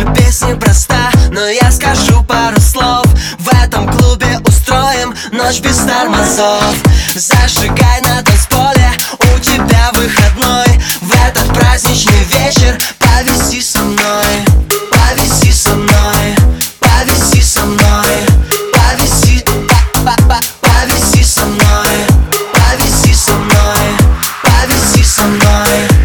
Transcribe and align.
Суть 0.00 0.14
песни 0.14 0.54
проста, 0.54 1.10
но 1.30 1.46
я 1.46 1.70
скажу 1.70 2.22
пару 2.24 2.58
слов. 2.60 3.04
В 3.38 3.48
этом 3.62 3.86
клубе 3.92 4.38
устроим 4.46 5.14
ночь 5.32 5.60
без 5.60 5.76
тормозов. 5.76 6.74
Зажигай 7.14 8.00
на 8.02 8.22
танцполе, 8.22 8.90
у 9.18 9.38
тебя 9.40 9.90
выходной. 9.92 10.80
В 11.02 11.12
этот 11.26 11.52
праздничный 11.52 12.24
вечер 12.24 12.78
повиси 12.98 13.60
со 13.60 13.80
мной. 13.80 14.24
Повиси 14.90 15.52
со 15.52 15.74
мной, 15.74 16.36
повиси 16.78 17.42
со 17.42 17.64
мной. 17.66 18.06
Повиси, 18.72 19.44
по 20.04 20.16
повиси 20.60 21.22
со 21.24 21.44
мной. 21.44 22.06
Повиси 22.52 23.14
со 23.14 23.32
мной, 23.32 23.96
повиси 24.42 25.04
со 25.04 25.22
мной. 25.22 25.99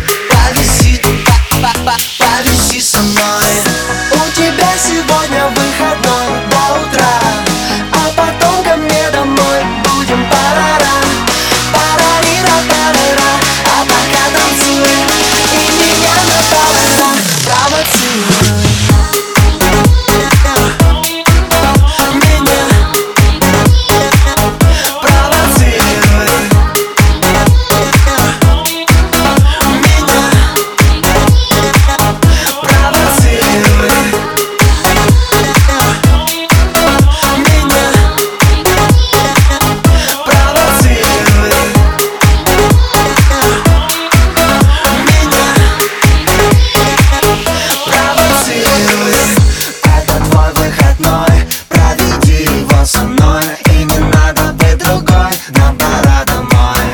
Выходной 50.98 51.48
Проведи 51.70 52.44
его 52.44 52.86
со 52.86 53.02
мной 53.02 53.44
И 53.72 53.84
не 53.84 53.98
надо 53.98 54.54
быть 54.54 54.78
другой 54.78 55.32
Нам 55.50 55.78
пора 55.78 56.24
домой. 56.26 56.86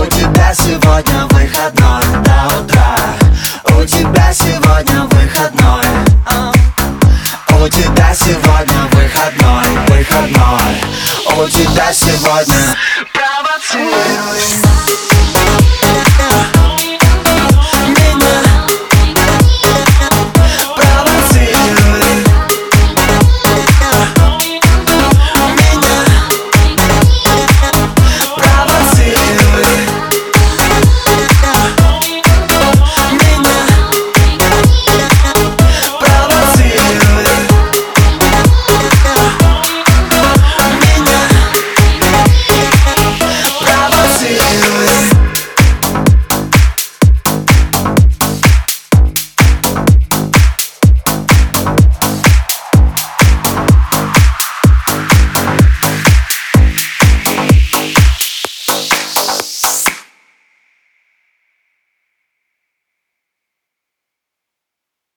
У 0.00 0.06
тебя 0.06 0.54
сегодня 0.54 1.26
выходной 1.30 2.02
до 2.24 2.60
утра. 2.60 2.96
У 3.64 3.84
тебя 3.84 4.32
сегодня 4.32 5.02
выходной. 5.04 5.86
У 7.58 7.68
тебя 7.68 8.14
сегодня 8.14 8.88
выходной, 8.92 9.64
выходной. 9.88 10.80
У 11.36 11.48
тебя 11.48 11.92
сегодня 11.92 12.76